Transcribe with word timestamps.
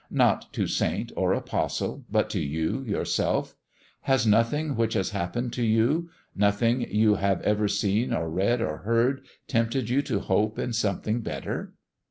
not 0.09 0.51
to 0.51 0.65
saint 0.65 1.11
or 1.15 1.31
apostle, 1.31 2.03
but 2.09 2.27
to 2.27 2.39
you, 2.39 2.81
yourself? 2.85 3.55
Has 4.05 4.25
nothing 4.25 4.75
which 4.75 4.95
has 4.95 5.11
happened 5.11 5.53
to 5.53 5.63
you, 5.63 6.09
nothing 6.35 6.81
you 6.89 7.13
have 7.17 7.39
ever 7.43 7.67
seen 7.67 8.11
or 8.11 8.27
read 8.27 8.61
or 8.63 8.77
heard, 8.77 9.21
tempted 9.47 9.89
you 9.91 10.01
to 10.01 10.19
hope 10.19 10.57
in 10.57 10.73
something 10.73 11.19
better?" 11.21 11.75